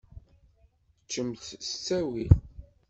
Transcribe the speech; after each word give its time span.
Ččemt 1.03 1.43
s 1.67 1.69
ttawil. 1.73 2.31